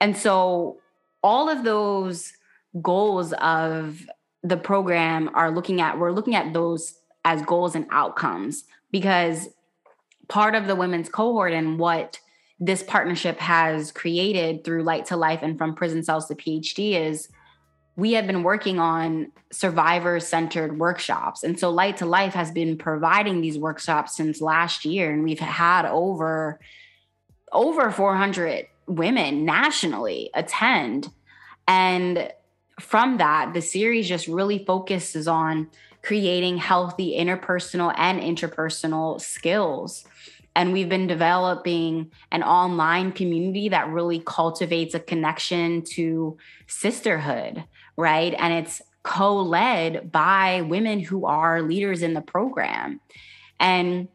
And 0.00 0.16
so 0.16 0.78
all 1.22 1.48
of 1.48 1.62
those 1.64 2.32
goals 2.80 3.32
of 3.34 4.06
the 4.42 4.56
program 4.56 5.30
are 5.34 5.50
looking 5.50 5.80
at 5.80 5.98
we're 5.98 6.12
looking 6.12 6.34
at 6.34 6.52
those 6.52 6.98
as 7.24 7.42
goals 7.42 7.74
and 7.74 7.86
outcomes 7.90 8.64
because 8.90 9.48
part 10.28 10.54
of 10.54 10.66
the 10.66 10.76
women's 10.76 11.08
cohort 11.08 11.52
and 11.52 11.78
what 11.78 12.20
this 12.58 12.82
partnership 12.82 13.38
has 13.38 13.92
created 13.92 14.64
through 14.64 14.82
light 14.82 15.06
to 15.06 15.16
life 15.16 15.40
and 15.42 15.58
from 15.58 15.74
prison 15.74 16.02
cells 16.02 16.26
to 16.26 16.34
phd 16.34 16.78
is 16.92 17.28
we 17.96 18.12
have 18.12 18.26
been 18.26 18.42
working 18.42 18.78
on 18.78 19.32
survivor 19.50 20.20
centered 20.20 20.78
workshops. 20.78 21.42
And 21.42 21.58
so 21.58 21.70
Light 21.70 21.96
to 21.98 22.06
Life 22.06 22.34
has 22.34 22.50
been 22.50 22.76
providing 22.76 23.40
these 23.40 23.58
workshops 23.58 24.14
since 24.14 24.42
last 24.42 24.84
year. 24.84 25.10
And 25.10 25.24
we've 25.24 25.40
had 25.40 25.86
over, 25.86 26.60
over 27.52 27.90
400 27.90 28.66
women 28.86 29.46
nationally 29.46 30.30
attend. 30.34 31.10
And 31.66 32.30
from 32.78 33.16
that, 33.16 33.54
the 33.54 33.62
series 33.62 34.06
just 34.06 34.28
really 34.28 34.62
focuses 34.64 35.26
on 35.26 35.70
creating 36.06 36.58
healthy 36.58 37.16
interpersonal 37.18 37.92
and 37.96 38.20
interpersonal 38.20 39.20
skills. 39.20 40.04
And 40.54 40.72
we've 40.72 40.88
been 40.88 41.06
developing 41.06 42.10
an 42.32 42.42
online 42.42 43.12
community 43.12 43.68
that 43.68 43.88
really 43.88 44.22
cultivates 44.24 44.94
a 44.94 45.00
connection 45.00 45.82
to 45.94 46.38
sisterhood 46.66 47.64
right? 47.96 48.34
And 48.38 48.52
it's 48.52 48.82
co 49.02 49.36
led 49.36 50.12
by 50.12 50.62
women 50.62 51.00
who 51.00 51.26
are 51.26 51.62
leaders 51.62 52.02
in 52.02 52.14
the 52.14 52.20
program. 52.20 53.00
And 53.58 54.08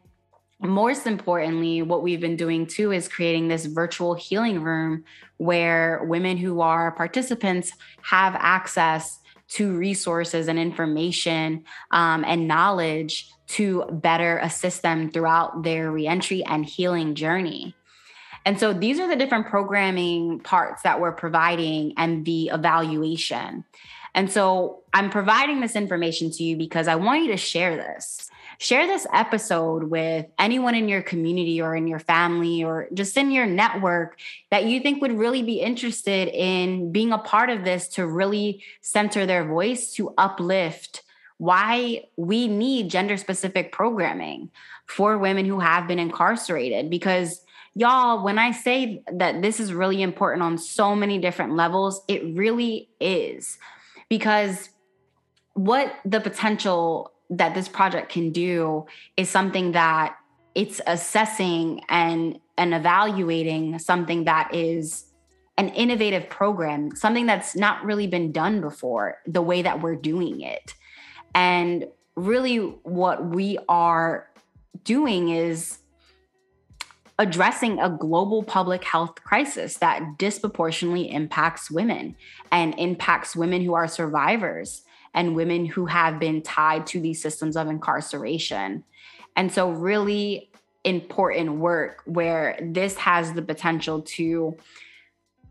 most 0.60 1.06
importantly, 1.06 1.82
what 1.82 2.02
we've 2.02 2.20
been 2.20 2.36
doing 2.36 2.66
too 2.66 2.92
is 2.92 3.08
creating 3.08 3.48
this 3.48 3.66
virtual 3.66 4.14
healing 4.14 4.62
room 4.62 5.04
where 5.38 6.04
women 6.04 6.36
who 6.36 6.60
are 6.60 6.92
participants 6.92 7.72
have 8.02 8.36
access 8.38 9.18
to 9.54 9.76
resources 9.76 10.48
and 10.48 10.58
information 10.58 11.64
um, 11.90 12.24
and 12.26 12.48
knowledge 12.48 13.30
to 13.48 13.84
better 13.90 14.38
assist 14.38 14.82
them 14.82 15.10
throughout 15.10 15.62
their 15.62 15.90
reentry 15.90 16.42
and 16.44 16.64
healing 16.64 17.14
journey. 17.14 17.74
And 18.44 18.58
so 18.58 18.72
these 18.72 18.98
are 18.98 19.08
the 19.08 19.16
different 19.16 19.46
programming 19.46 20.40
parts 20.40 20.82
that 20.82 21.00
we're 21.00 21.12
providing 21.12 21.92
and 21.96 22.24
the 22.24 22.48
evaluation. 22.48 23.64
And 24.14 24.30
so 24.30 24.82
I'm 24.92 25.10
providing 25.10 25.60
this 25.60 25.76
information 25.76 26.30
to 26.32 26.42
you 26.42 26.56
because 26.56 26.88
I 26.88 26.96
want 26.96 27.22
you 27.22 27.28
to 27.28 27.36
share 27.36 27.76
this. 27.76 28.30
Share 28.62 28.86
this 28.86 29.08
episode 29.12 29.82
with 29.90 30.26
anyone 30.38 30.76
in 30.76 30.88
your 30.88 31.02
community 31.02 31.60
or 31.60 31.74
in 31.74 31.88
your 31.88 31.98
family 31.98 32.62
or 32.62 32.86
just 32.94 33.16
in 33.16 33.32
your 33.32 33.44
network 33.44 34.20
that 34.52 34.66
you 34.66 34.78
think 34.78 35.02
would 35.02 35.18
really 35.18 35.42
be 35.42 35.58
interested 35.58 36.28
in 36.28 36.92
being 36.92 37.10
a 37.10 37.18
part 37.18 37.50
of 37.50 37.64
this 37.64 37.88
to 37.88 38.06
really 38.06 38.62
center 38.80 39.26
their 39.26 39.44
voice, 39.44 39.92
to 39.94 40.14
uplift 40.16 41.02
why 41.38 42.04
we 42.14 42.46
need 42.46 42.88
gender 42.88 43.16
specific 43.16 43.72
programming 43.72 44.48
for 44.86 45.18
women 45.18 45.44
who 45.44 45.58
have 45.58 45.88
been 45.88 45.98
incarcerated. 45.98 46.88
Because 46.88 47.44
y'all, 47.74 48.22
when 48.22 48.38
I 48.38 48.52
say 48.52 49.02
that 49.12 49.42
this 49.42 49.58
is 49.58 49.74
really 49.74 50.02
important 50.02 50.44
on 50.44 50.56
so 50.56 50.94
many 50.94 51.18
different 51.18 51.56
levels, 51.56 52.04
it 52.06 52.22
really 52.36 52.88
is. 53.00 53.58
Because 54.08 54.70
what 55.54 55.96
the 56.04 56.20
potential 56.20 57.12
that 57.32 57.54
this 57.54 57.68
project 57.68 58.10
can 58.10 58.30
do 58.30 58.86
is 59.16 59.28
something 59.28 59.72
that 59.72 60.16
it's 60.54 60.80
assessing 60.86 61.82
and 61.88 62.38
and 62.58 62.74
evaluating 62.74 63.78
something 63.78 64.24
that 64.24 64.54
is 64.54 65.06
an 65.56 65.70
innovative 65.70 66.28
program, 66.28 66.94
something 66.94 67.26
that's 67.26 67.56
not 67.56 67.84
really 67.84 68.06
been 68.06 68.32
done 68.32 68.60
before, 68.60 69.18
the 69.26 69.42
way 69.42 69.62
that 69.62 69.80
we're 69.80 69.96
doing 69.96 70.42
it. 70.42 70.74
And 71.34 71.86
really, 72.14 72.58
what 72.58 73.26
we 73.26 73.58
are 73.68 74.28
doing 74.84 75.30
is 75.30 75.78
addressing 77.18 77.78
a 77.78 77.88
global 77.88 78.42
public 78.42 78.84
health 78.84 79.14
crisis 79.22 79.78
that 79.78 80.18
disproportionately 80.18 81.10
impacts 81.10 81.70
women 81.70 82.16
and 82.50 82.78
impacts 82.78 83.34
women 83.36 83.62
who 83.62 83.74
are 83.74 83.88
survivors 83.88 84.82
and 85.14 85.36
women 85.36 85.66
who 85.66 85.86
have 85.86 86.18
been 86.18 86.42
tied 86.42 86.86
to 86.88 87.00
these 87.00 87.20
systems 87.20 87.56
of 87.56 87.68
incarceration. 87.68 88.84
And 89.36 89.52
so, 89.52 89.70
really 89.70 90.50
important 90.84 91.52
work 91.58 92.02
where 92.06 92.58
this 92.60 92.96
has 92.96 93.32
the 93.34 93.42
potential 93.42 94.02
to 94.02 94.56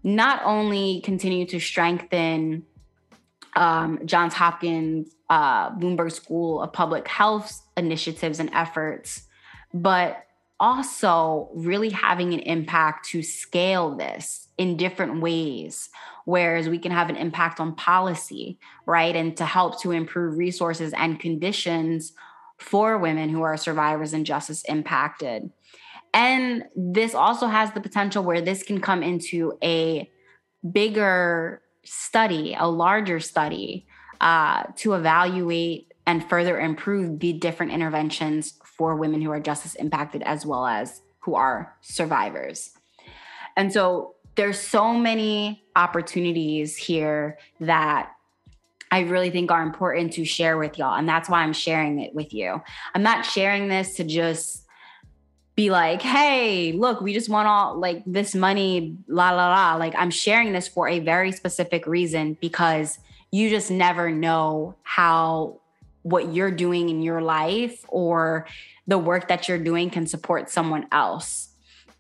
not 0.04 0.42
only 0.44 1.02
continue 1.02 1.46
to 1.46 1.60
strengthen 1.60 2.66
um, 3.56 4.00
Johns 4.06 4.34
Hopkins 4.34 5.14
uh, 5.30 5.72
Bloomberg 5.72 6.12
School 6.12 6.62
of 6.62 6.74
Public 6.74 7.08
Health 7.08 7.62
initiatives 7.78 8.40
and 8.40 8.50
efforts, 8.54 9.28
but 9.74 10.26
also 10.62 11.50
really 11.54 11.90
having 11.90 12.34
an 12.34 12.40
impact 12.40 13.10
to 13.10 13.22
scale 13.22 13.96
this 13.98 14.48
in 14.58 14.78
different 14.78 15.22
ways 15.22 15.90
whereas 16.26 16.70
we 16.70 16.78
can 16.78 16.92
have 16.92 17.10
an 17.10 17.16
impact 17.16 17.60
on 17.60 17.74
policy 17.76 18.60
right? 18.86 19.16
And 19.16 19.36
to 19.38 19.46
help 19.46 19.82
to 19.82 19.92
improve 19.92 20.38
resources 20.38 20.94
and 20.94 21.20
conditions 21.20 22.14
for 22.58 22.98
women 22.98 23.30
who 23.30 23.42
are 23.42 23.58
survivors 23.58 24.14
and 24.14 24.26
justice 24.26 24.64
impacted. 24.66 25.50
And 26.14 26.66
this 26.76 27.16
also 27.16 27.48
has 27.48 27.72
the 27.72 27.82
potential 27.82 28.24
where 28.24 28.42
this 28.42 28.64
can 28.64 28.82
come 28.82 29.02
into 29.02 29.58
a 29.64 30.12
bigger 30.70 31.62
study 31.84 32.56
a 32.60 32.68
larger 32.68 33.20
study 33.20 33.88
uh, 34.20 34.64
to 34.76 34.94
evaluate 34.94 35.92
and 36.06 36.28
further 36.30 36.60
improve 36.60 37.20
the 37.20 37.34
different 37.34 37.72
interventions 37.72 38.60
for 38.82 38.96
women 38.96 39.22
who 39.22 39.30
are 39.30 39.40
justice 39.40 39.76
impacted 39.76 40.24
as 40.24 40.44
well 40.44 40.66
as 40.66 41.04
who 41.20 41.36
are 41.36 41.78
survivors. 41.82 42.72
And 43.56 43.72
so 43.72 44.16
there's 44.34 44.58
so 44.58 44.92
many 44.92 45.64
opportunities 45.76 46.76
here 46.76 47.38
that 47.60 48.10
I 48.90 49.02
really 49.02 49.30
think 49.30 49.52
are 49.52 49.62
important 49.62 50.14
to 50.14 50.26
share 50.26 50.58
with 50.58 50.80
y'all. 50.80 50.96
And 50.96 51.08
that's 51.08 51.30
why 51.30 51.44
I'm 51.44 51.54
sharing 51.54 52.00
it 52.00 52.16
with 52.16 52.34
you. 52.34 52.60
I'm 52.96 53.04
not 53.04 53.24
sharing 53.24 53.68
this 53.68 53.94
to 53.98 54.04
just 54.04 54.66
be 55.54 55.70
like, 55.70 56.02
hey, 56.02 56.72
look, 56.72 57.02
we 57.02 57.14
just 57.14 57.30
want 57.30 57.48
all 57.48 57.80
like 57.80 58.02
this 58.08 58.34
money, 58.34 58.98
la 59.08 59.30
la 59.30 59.50
la. 59.50 59.76
Like, 59.76 59.94
I'm 59.96 60.10
sharing 60.10 60.54
this 60.54 60.68
for 60.68 60.90
a 60.90 60.98
very 60.98 61.32
specific 61.32 61.86
reason 61.86 62.36
because 62.42 62.98
you 63.30 63.52
just 63.52 63.70
never 63.70 64.10
know 64.10 64.76
how 64.82 65.61
what 66.04 66.34
you're 66.34 66.52
doing 66.52 66.90
in 66.90 67.02
your 67.02 67.22
life 67.22 67.86
or 67.88 68.48
the 68.88 68.98
work 68.98 69.28
that 69.28 69.48
you're 69.48 69.60
doing 69.60 69.90
can 69.90 70.08
support 70.08 70.50
someone 70.50 70.88
else. 70.92 71.50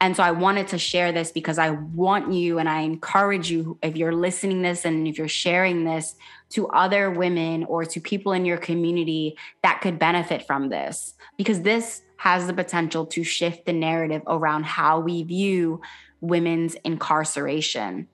And 0.01 0.15
so 0.15 0.23
I 0.23 0.31
wanted 0.31 0.67
to 0.69 0.79
share 0.79 1.11
this 1.11 1.31
because 1.31 1.59
I 1.59 1.69
want 1.69 2.33
you 2.33 2.57
and 2.57 2.67
I 2.67 2.81
encourage 2.81 3.51
you 3.51 3.77
if 3.83 3.95
you're 3.95 4.15
listening 4.15 4.63
this 4.63 4.83
and 4.83 5.07
if 5.07 5.19
you're 5.19 5.27
sharing 5.27 5.83
this 5.83 6.15
to 6.49 6.67
other 6.69 7.11
women 7.11 7.65
or 7.65 7.85
to 7.85 8.01
people 8.01 8.33
in 8.33 8.43
your 8.43 8.57
community 8.57 9.37
that 9.61 9.79
could 9.81 9.99
benefit 9.99 10.47
from 10.47 10.69
this 10.69 11.13
because 11.37 11.61
this 11.61 12.01
has 12.17 12.47
the 12.47 12.53
potential 12.53 13.05
to 13.05 13.23
shift 13.23 13.65
the 13.65 13.73
narrative 13.73 14.23
around 14.25 14.65
how 14.65 14.99
we 14.99 15.21
view 15.21 15.81
women's 16.19 16.73
incarceration. 16.83 18.07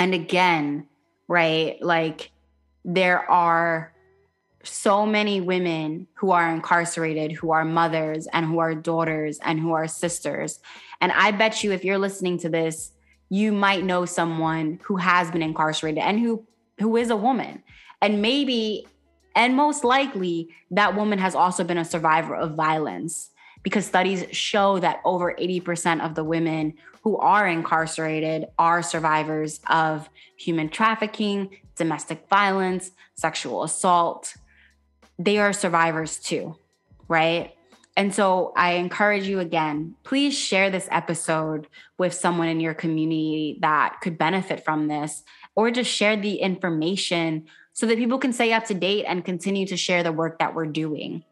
And 0.00 0.14
again, 0.14 0.88
right? 1.28 1.80
Like 1.80 2.32
there 2.84 3.30
are 3.30 3.91
so 4.64 5.04
many 5.06 5.40
women 5.40 6.06
who 6.14 6.30
are 6.30 6.52
incarcerated, 6.52 7.32
who 7.32 7.50
are 7.50 7.64
mothers 7.64 8.26
and 8.32 8.46
who 8.46 8.58
are 8.58 8.74
daughters 8.74 9.38
and 9.42 9.58
who 9.58 9.72
are 9.72 9.88
sisters. 9.88 10.60
And 11.00 11.12
I 11.12 11.32
bet 11.32 11.64
you, 11.64 11.72
if 11.72 11.84
you're 11.84 11.98
listening 11.98 12.38
to 12.38 12.48
this, 12.48 12.92
you 13.28 13.52
might 13.52 13.84
know 13.84 14.04
someone 14.04 14.78
who 14.84 14.96
has 14.96 15.30
been 15.30 15.42
incarcerated 15.42 16.02
and 16.02 16.20
who 16.20 16.46
who 16.78 16.96
is 16.96 17.10
a 17.10 17.16
woman. 17.16 17.62
And 18.00 18.20
maybe 18.20 18.86
and 19.34 19.56
most 19.56 19.84
likely 19.84 20.50
that 20.70 20.94
woman 20.94 21.18
has 21.18 21.34
also 21.34 21.64
been 21.64 21.78
a 21.78 21.84
survivor 21.84 22.34
of 22.34 22.54
violence 22.54 23.30
because 23.62 23.86
studies 23.86 24.24
show 24.32 24.78
that 24.80 25.00
over 25.04 25.34
80% 25.34 26.04
of 26.04 26.14
the 26.14 26.24
women 26.24 26.74
who 27.02 27.16
are 27.16 27.46
incarcerated 27.46 28.46
are 28.58 28.82
survivors 28.82 29.60
of 29.68 30.08
human 30.36 30.68
trafficking, 30.68 31.56
domestic 31.76 32.28
violence, 32.28 32.90
sexual 33.14 33.62
assault, 33.62 34.34
they 35.24 35.38
are 35.38 35.52
survivors 35.52 36.18
too, 36.18 36.56
right? 37.08 37.54
And 37.96 38.14
so 38.14 38.52
I 38.56 38.72
encourage 38.72 39.28
you 39.28 39.38
again, 39.40 39.94
please 40.02 40.36
share 40.36 40.70
this 40.70 40.88
episode 40.90 41.66
with 41.98 42.14
someone 42.14 42.48
in 42.48 42.60
your 42.60 42.74
community 42.74 43.58
that 43.60 43.98
could 44.00 44.16
benefit 44.16 44.64
from 44.64 44.88
this, 44.88 45.22
or 45.54 45.70
just 45.70 45.90
share 45.90 46.16
the 46.16 46.36
information 46.36 47.46
so 47.74 47.86
that 47.86 47.98
people 47.98 48.18
can 48.18 48.32
stay 48.32 48.52
up 48.52 48.64
to 48.66 48.74
date 48.74 49.04
and 49.06 49.24
continue 49.24 49.66
to 49.66 49.76
share 49.76 50.02
the 50.02 50.12
work 50.12 50.38
that 50.38 50.54
we're 50.54 50.66
doing. 50.66 51.22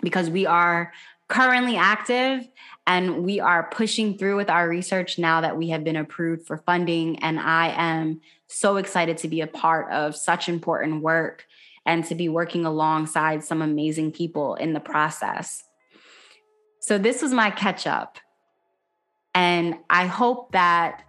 Because 0.00 0.30
we 0.30 0.46
are 0.46 0.92
currently 1.26 1.76
active 1.76 2.48
and 2.86 3.24
we 3.24 3.40
are 3.40 3.68
pushing 3.70 4.16
through 4.16 4.36
with 4.36 4.48
our 4.48 4.68
research 4.68 5.18
now 5.18 5.40
that 5.40 5.56
we 5.56 5.70
have 5.70 5.82
been 5.82 5.96
approved 5.96 6.46
for 6.46 6.58
funding. 6.58 7.18
And 7.18 7.40
I 7.40 7.74
am 7.76 8.20
so 8.46 8.76
excited 8.76 9.18
to 9.18 9.28
be 9.28 9.40
a 9.40 9.48
part 9.48 9.92
of 9.92 10.14
such 10.14 10.48
important 10.48 11.02
work 11.02 11.44
and 11.88 12.04
to 12.04 12.14
be 12.14 12.28
working 12.28 12.66
alongside 12.66 13.42
some 13.42 13.62
amazing 13.62 14.12
people 14.12 14.54
in 14.56 14.74
the 14.74 14.80
process. 14.80 15.64
So, 16.80 16.98
this 16.98 17.22
was 17.22 17.32
my 17.32 17.50
catch 17.50 17.86
up. 17.86 18.18
And 19.34 19.76
I 19.88 20.06
hope 20.06 20.52
that, 20.52 21.02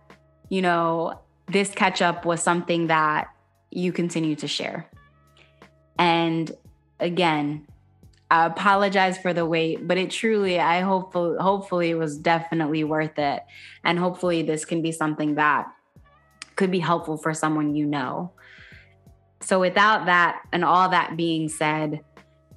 you 0.47 0.61
know, 0.61 1.19
this 1.47 1.69
catch 1.69 2.01
up 2.01 2.25
was 2.25 2.41
something 2.41 2.87
that 2.87 3.27
you 3.71 3.91
continue 3.91 4.35
to 4.37 4.47
share. 4.47 4.89
And 5.97 6.49
again, 6.99 7.67
I 8.31 8.45
apologize 8.45 9.17
for 9.17 9.33
the 9.33 9.45
wait, 9.45 9.85
but 9.85 9.97
it 9.97 10.11
truly, 10.11 10.59
I 10.59 10.81
hope, 10.81 11.13
hopefully, 11.13 11.93
was 11.93 12.17
definitely 12.17 12.85
worth 12.85 13.19
it. 13.19 13.43
And 13.83 13.99
hopefully, 13.99 14.43
this 14.43 14.63
can 14.63 14.81
be 14.81 14.93
something 14.93 15.35
that 15.35 15.67
could 16.55 16.71
be 16.71 16.79
helpful 16.79 17.17
for 17.17 17.33
someone 17.33 17.75
you 17.75 17.85
know. 17.85 18.31
So, 19.41 19.59
without 19.59 20.05
that 20.05 20.41
and 20.51 20.65
all 20.65 20.89
that 20.89 21.15
being 21.15 21.49
said, 21.49 22.01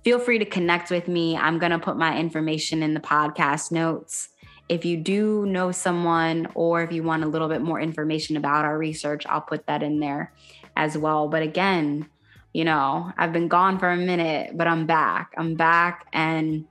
feel 0.04 0.18
free 0.18 0.38
to 0.38 0.44
connect 0.44 0.90
with 0.90 1.08
me. 1.08 1.36
I'm 1.36 1.58
going 1.58 1.72
to 1.72 1.78
put 1.78 1.96
my 1.96 2.16
information 2.18 2.82
in 2.82 2.94
the 2.94 3.00
podcast 3.00 3.70
notes. 3.70 4.28
If 4.68 4.84
you 4.84 4.96
do 4.96 5.46
know 5.46 5.70
someone 5.70 6.48
or 6.54 6.82
if 6.82 6.92
you 6.92 7.02
want 7.02 7.24
a 7.24 7.28
little 7.28 7.48
bit 7.48 7.62
more 7.62 7.80
information 7.80 8.36
about 8.36 8.64
our 8.64 8.78
research, 8.78 9.26
I'll 9.26 9.40
put 9.40 9.66
that 9.66 9.82
in 9.82 10.00
there 10.00 10.32
as 10.76 10.96
well. 10.96 11.28
But 11.28 11.42
again, 11.42 12.08
you 12.52 12.64
know, 12.64 13.12
I've 13.16 13.32
been 13.32 13.48
gone 13.48 13.78
for 13.78 13.90
a 13.90 13.96
minute, 13.96 14.56
but 14.56 14.66
I'm 14.66 14.86
back. 14.86 15.32
I'm 15.36 15.54
back 15.54 16.06
and 16.12 16.66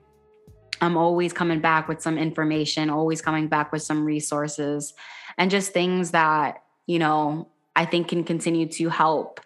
I'm 0.80 0.98
always 0.98 1.32
coming 1.32 1.60
back 1.60 1.88
with 1.88 2.02
some 2.02 2.18
information, 2.18 2.90
always 2.90 3.22
coming 3.22 3.48
back 3.48 3.72
with 3.72 3.84
some 3.84 4.04
resources 4.04 4.94
and 5.38 5.52
just 5.52 5.72
things 5.72 6.12
that, 6.12 6.64
you 6.88 7.00
know, 7.00 7.50
I 7.76 7.86
think 7.86 8.10
can 8.10 8.24
continue 8.24 8.68
to 8.68 8.90
help 8.90 9.40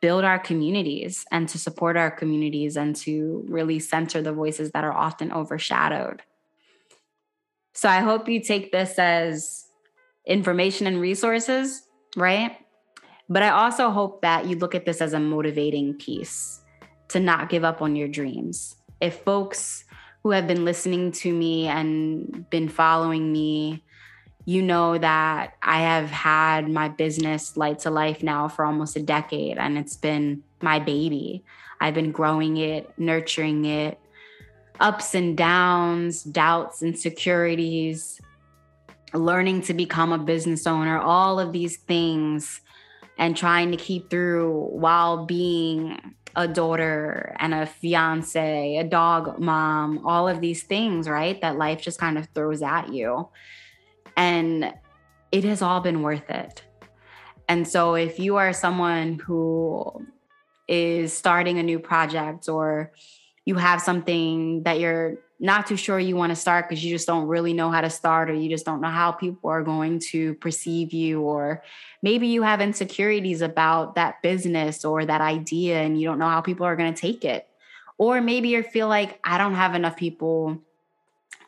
build 0.00 0.24
our 0.24 0.38
communities 0.38 1.26
and 1.30 1.48
to 1.48 1.58
support 1.58 1.96
our 1.96 2.10
communities 2.10 2.76
and 2.76 2.96
to 2.96 3.44
really 3.48 3.78
center 3.78 4.22
the 4.22 4.32
voices 4.32 4.70
that 4.72 4.84
are 4.84 4.92
often 4.92 5.32
overshadowed. 5.32 6.22
So 7.74 7.88
I 7.88 8.00
hope 8.00 8.28
you 8.28 8.40
take 8.42 8.72
this 8.72 8.98
as 8.98 9.66
information 10.26 10.86
and 10.86 11.00
resources, 11.00 11.82
right? 12.16 12.56
But 13.28 13.42
I 13.42 13.50
also 13.50 13.90
hope 13.90 14.22
that 14.22 14.46
you 14.46 14.56
look 14.56 14.74
at 14.74 14.86
this 14.86 15.00
as 15.00 15.12
a 15.12 15.20
motivating 15.20 15.94
piece 15.94 16.60
to 17.08 17.20
not 17.20 17.48
give 17.48 17.64
up 17.64 17.80
on 17.80 17.94
your 17.94 18.08
dreams. 18.08 18.76
If 19.00 19.20
folks 19.20 19.84
who 20.22 20.30
have 20.30 20.46
been 20.46 20.64
listening 20.64 21.12
to 21.12 21.32
me 21.32 21.66
and 21.66 22.48
been 22.50 22.68
following 22.68 23.32
me 23.32 23.82
you 24.50 24.62
know 24.62 24.98
that 24.98 25.54
I 25.62 25.82
have 25.82 26.10
had 26.10 26.68
my 26.68 26.88
business 26.88 27.56
Light 27.56 27.78
to 27.80 27.90
Life 27.90 28.20
now 28.20 28.48
for 28.48 28.64
almost 28.64 28.96
a 28.96 29.00
decade, 29.00 29.58
and 29.58 29.78
it's 29.78 29.96
been 29.96 30.42
my 30.60 30.80
baby. 30.80 31.44
I've 31.80 31.94
been 31.94 32.10
growing 32.10 32.56
it, 32.56 32.92
nurturing 32.98 33.64
it, 33.64 34.00
ups 34.80 35.14
and 35.14 35.36
downs, 35.36 36.24
doubts, 36.24 36.82
insecurities, 36.82 38.20
learning 39.14 39.62
to 39.62 39.72
become 39.72 40.12
a 40.12 40.18
business 40.18 40.66
owner, 40.66 40.98
all 40.98 41.38
of 41.38 41.52
these 41.52 41.76
things, 41.76 42.60
and 43.18 43.36
trying 43.36 43.70
to 43.70 43.76
keep 43.76 44.10
through 44.10 44.50
while 44.72 45.26
being 45.26 46.16
a 46.34 46.48
daughter 46.48 47.36
and 47.38 47.54
a 47.54 47.66
fiance, 47.66 48.76
a 48.78 48.84
dog 48.84 49.38
mom, 49.38 50.04
all 50.04 50.28
of 50.28 50.40
these 50.40 50.64
things, 50.64 51.08
right? 51.08 51.40
That 51.40 51.56
life 51.56 51.80
just 51.80 52.00
kind 52.00 52.18
of 52.18 52.26
throws 52.34 52.62
at 52.62 52.92
you. 52.92 53.28
And 54.20 54.74
it 55.32 55.44
has 55.44 55.62
all 55.62 55.80
been 55.80 56.02
worth 56.02 56.28
it. 56.28 56.62
And 57.48 57.66
so 57.66 57.94
if 57.94 58.18
you 58.18 58.36
are 58.36 58.52
someone 58.52 59.18
who 59.18 60.06
is 60.68 61.14
starting 61.14 61.58
a 61.58 61.62
new 61.62 61.78
project 61.78 62.46
or 62.46 62.92
you 63.46 63.54
have 63.54 63.80
something 63.80 64.62
that 64.64 64.78
you're 64.78 65.16
not 65.38 65.66
too 65.66 65.76
sure 65.78 65.98
you 65.98 66.16
want 66.16 66.30
to 66.30 66.36
start 66.36 66.68
because 66.68 66.84
you 66.84 66.94
just 66.94 67.06
don't 67.06 67.28
really 67.28 67.54
know 67.54 67.70
how 67.70 67.80
to 67.80 67.88
start 67.88 68.28
or 68.28 68.34
you 68.34 68.50
just 68.50 68.66
don't 68.66 68.82
know 68.82 68.90
how 68.90 69.10
people 69.10 69.48
are 69.48 69.62
going 69.62 69.98
to 70.10 70.34
perceive 70.34 70.92
you 70.92 71.22
or 71.22 71.62
maybe 72.02 72.26
you 72.26 72.42
have 72.42 72.60
insecurities 72.60 73.40
about 73.40 73.94
that 73.94 74.20
business 74.20 74.84
or 74.84 75.06
that 75.06 75.22
idea 75.22 75.80
and 75.80 75.98
you 75.98 76.06
don't 76.06 76.18
know 76.18 76.28
how 76.28 76.42
people 76.42 76.66
are 76.66 76.76
going 76.76 76.92
to 76.92 77.00
take 77.00 77.24
it 77.24 77.48
or 77.96 78.20
maybe 78.20 78.50
you 78.50 78.62
feel 78.62 78.86
like 78.86 79.18
i 79.24 79.38
don't 79.38 79.54
have 79.54 79.74
enough 79.74 79.96
people 79.96 80.60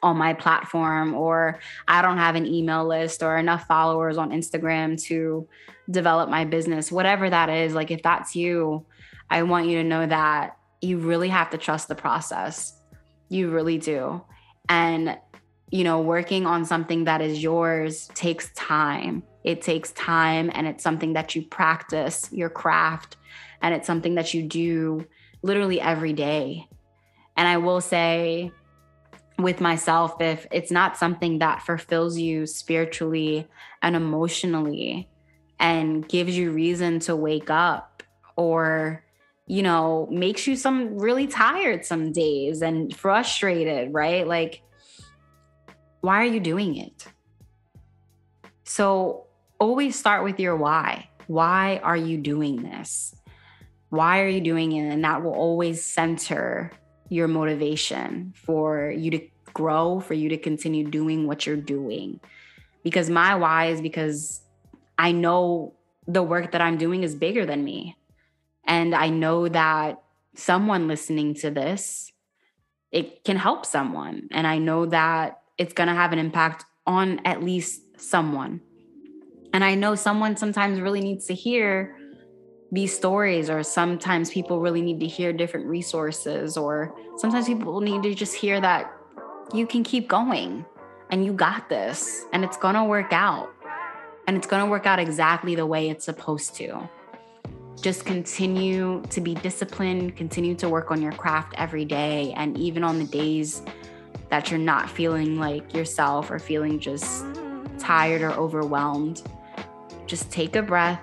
on 0.03 0.17
my 0.17 0.35
platform 0.35 1.15
or 1.15 1.61
I 1.87 2.03
don't 2.03 2.19
have 2.19 2.35
an 2.35 2.47
email 2.47 2.87
list 2.87 3.23
or 3.23 3.37
enough 3.37 3.67
followers 3.67 4.19
on 4.19 4.31
Instagram 4.31 5.01
to 5.05 5.47
develop 5.91 6.29
my 6.29 6.45
business, 6.45 6.91
whatever 6.91 7.31
that 7.31 7.49
is, 7.49 7.75
like 7.75 7.91
if 7.91 8.03
that's 8.03 8.35
you, 8.35 8.85
I 9.31 9.43
want 9.45 9.69
you 9.69 9.79
to 9.79 9.85
know 9.85 10.07
that 10.07 10.57
you 10.81 10.99
really 10.99 11.29
have 11.29 11.51
to 11.51 11.59
trust 11.59 11.88
the 11.88 11.95
process. 11.95 12.75
You 13.29 13.51
really 13.51 13.79
do. 13.79 14.23
And 14.69 15.19
you 15.71 15.85
know, 15.85 16.03
working 16.03 16.45
on 16.45 16.67
something 16.67 17.05
that 17.05 17.23
is 17.23 17.43
yours 17.43 18.09
takes 18.15 18.53
time. 18.53 19.23
It 19.43 19.62
takes 19.62 19.91
time 19.93 20.51
and 20.53 20.67
it's 20.67 20.85
something 20.85 21.15
that 21.15 21.35
you 21.35 21.43
practice 21.43 22.29
your 22.31 22.51
craft 22.51 23.17
and 23.62 23.75
it's 23.75 23.87
something 23.87 24.17
that 24.17 24.35
you 24.35 24.43
do 24.43 25.07
literally 25.43 25.81
every 25.81 26.12
day. 26.12 26.69
And 27.38 27.49
I 27.49 27.57
will 27.57 27.81
say 27.81 28.53
with 29.42 29.61
myself 29.61 30.20
if 30.20 30.46
it's 30.50 30.70
not 30.70 30.96
something 30.96 31.38
that 31.38 31.62
fulfills 31.62 32.18
you 32.18 32.46
spiritually 32.46 33.48
and 33.83 33.96
emotionally 33.96 35.09
and 35.59 36.09
gives 36.09 36.37
you 36.37 36.50
reason 36.50 36.98
to 37.00 37.14
wake 37.14 37.50
up 37.50 38.02
or 38.37 39.05
you 39.46 39.62
know, 39.62 40.09
makes 40.11 40.46
you 40.46 40.57
some 40.57 40.96
really 40.98 41.26
tired 41.26 41.85
some 41.85 42.12
days 42.12 42.62
and 42.62 42.94
frustrated, 42.96 43.92
right? 43.92 44.26
Like, 44.26 44.62
why 46.00 46.22
are 46.22 46.26
you 46.26 46.40
doing 46.40 46.76
it? 46.76 47.07
So 48.64 49.26
always 49.59 49.98
start 49.98 50.24
with 50.24 50.40
your 50.40 50.57
why. 50.57 51.09
Why 51.26 51.81
are 51.83 51.96
you 51.96 52.18
doing 52.18 52.62
this? 52.62 53.14
Why 53.90 54.20
are 54.22 54.28
you 54.28 54.40
doing 54.40 54.72
it? 54.72 54.88
And 54.88 55.05
that 55.05 55.22
will 55.22 55.35
always 55.35 55.85
center 55.85 56.72
your 57.09 57.28
motivation 57.28 58.33
for 58.35 58.90
you 58.90 59.11
to 59.11 59.28
grow, 59.53 60.01
for 60.01 60.15
you 60.15 60.29
to 60.31 60.38
continue 60.38 60.88
doing 60.88 61.27
what 61.27 61.47
you're 61.47 61.57
doing. 61.57 62.21
Because 62.83 63.11
my 63.11 63.35
why 63.35 63.67
is 63.67 63.81
because 63.81 64.43
I 64.99 65.12
know 65.12 65.75
the 66.07 66.23
work 66.23 66.53
that 66.53 66.61
I'm 66.61 66.79
doing 66.79 67.03
is 67.03 67.15
bigger 67.15 67.47
than 67.47 67.65
me. 67.65 67.97
And 68.67 68.95
I 68.95 69.09
know 69.09 69.49
that 69.49 70.03
someone 70.35 70.88
listening 70.88 71.35
to 71.37 71.51
this, 71.51 72.12
it 72.91 73.25
can 73.25 73.37
help 73.37 73.65
someone. 73.67 74.29
And 74.31 74.47
I 74.47 74.59
know 74.59 74.87
that 74.87 75.41
it's 75.59 75.73
going 75.73 75.88
to 75.88 75.95
have 75.95 76.12
an 76.12 76.19
impact 76.19 76.65
on 76.87 77.21
at 77.25 77.43
least 77.43 77.83
someone. 78.01 78.61
And 79.53 79.62
I 79.62 79.75
know 79.75 79.95
someone 79.95 80.37
sometimes 80.37 80.81
really 80.81 81.01
needs 81.01 81.27
to 81.27 81.35
hear 81.35 81.97
these 82.73 82.97
stories, 82.97 83.51
or 83.51 83.62
sometimes 83.62 84.31
people 84.31 84.61
really 84.61 84.81
need 84.81 84.99
to 85.01 85.07
hear 85.07 85.31
different 85.31 85.67
resources, 85.67 86.57
or 86.57 86.97
sometimes 87.19 87.47
people 87.47 87.81
need 87.83 88.03
to 88.03 88.15
just 88.15 88.35
hear 88.35 88.61
that 88.62 88.91
you 89.53 89.67
can 89.67 89.83
keep 89.85 90.09
going 90.09 90.65
and 91.11 91.25
you 91.25 91.33
got 91.33 91.69
this 91.69 92.25
and 92.33 92.45
it's 92.45 92.57
going 92.57 92.75
to 92.75 92.85
work 92.85 93.12
out. 93.12 93.51
And 94.27 94.37
it's 94.37 94.47
going 94.47 94.65
to 94.65 94.71
work 94.71 94.87
out 94.87 94.99
exactly 94.99 95.55
the 95.55 95.67
way 95.67 95.91
it's 95.91 96.05
supposed 96.05 96.55
to. 96.57 96.88
Just 97.81 98.05
continue 98.05 99.03
to 99.11 99.21
be 99.21 99.35
disciplined, 99.35 100.17
continue 100.17 100.55
to 100.55 100.69
work 100.69 100.93
on 100.93 101.03
your 101.03 101.12
craft 101.12 101.55
every 101.59 101.85
day. 101.85 102.33
And 102.37 102.57
even 102.57 102.85
on 102.85 102.99
the 102.99 103.05
days 103.05 103.62
that 104.31 104.51
you're 104.51 104.61
not 104.61 104.88
feeling 104.88 105.38
like 105.38 105.75
yourself 105.75 106.31
or 106.31 106.38
feeling 106.38 106.79
just 106.79 107.27
tired 107.79 108.23
or 108.23 108.31
overwhelmed, 108.33 109.23
just 110.07 110.31
take 110.31 110.55
a 110.55 110.62
breath, 110.62 111.01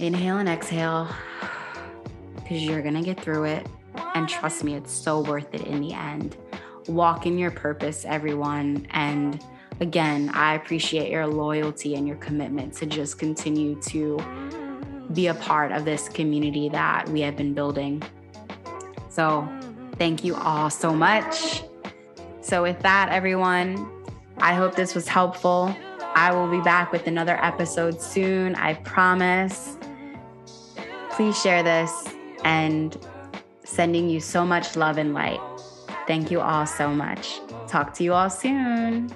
inhale 0.00 0.38
and 0.38 0.48
exhale, 0.48 1.08
because 2.36 2.62
you're 2.62 2.82
going 2.82 2.94
to 2.94 3.02
get 3.02 3.20
through 3.20 3.44
it. 3.44 3.66
And 4.14 4.28
trust 4.28 4.64
me, 4.64 4.74
it's 4.74 4.92
so 4.92 5.20
worth 5.20 5.54
it 5.54 5.62
in 5.62 5.80
the 5.80 5.92
end. 5.92 6.36
Walk 6.88 7.26
in 7.26 7.38
your 7.38 7.50
purpose, 7.50 8.04
everyone. 8.04 8.86
And 8.90 9.42
again, 9.80 10.30
I 10.34 10.54
appreciate 10.54 11.10
your 11.10 11.26
loyalty 11.26 11.94
and 11.94 12.06
your 12.06 12.16
commitment 12.16 12.74
to 12.74 12.86
just 12.86 13.18
continue 13.18 13.80
to 13.82 14.18
be 15.12 15.28
a 15.28 15.34
part 15.34 15.72
of 15.72 15.84
this 15.84 16.08
community 16.08 16.68
that 16.70 17.08
we 17.08 17.20
have 17.20 17.36
been 17.36 17.54
building. 17.54 18.02
So, 19.08 19.48
thank 19.98 20.24
you 20.24 20.34
all 20.36 20.70
so 20.70 20.92
much. 20.92 21.62
So, 22.40 22.62
with 22.62 22.80
that, 22.80 23.10
everyone, 23.10 23.90
I 24.38 24.54
hope 24.54 24.74
this 24.74 24.94
was 24.94 25.08
helpful. 25.08 25.74
I 26.14 26.32
will 26.32 26.48
be 26.48 26.60
back 26.60 26.92
with 26.92 27.06
another 27.06 27.42
episode 27.42 28.00
soon, 28.00 28.54
I 28.54 28.74
promise. 28.74 29.76
Please 31.10 31.40
share 31.40 31.62
this 31.62 32.08
and 32.44 32.96
sending 33.66 34.08
you 34.08 34.20
so 34.20 34.44
much 34.44 34.76
love 34.76 34.96
and 34.96 35.12
light. 35.12 35.40
Thank 36.06 36.30
you 36.30 36.40
all 36.40 36.66
so 36.66 36.88
much. 36.88 37.40
Talk 37.66 37.92
to 37.94 38.04
you 38.04 38.14
all 38.14 38.30
soon. 38.30 39.10